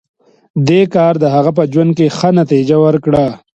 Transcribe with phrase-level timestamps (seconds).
[0.67, 3.25] دې کار د هغه په ژوند کې ښه نتېجه ورکړه